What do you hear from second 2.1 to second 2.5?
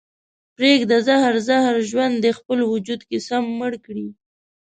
دې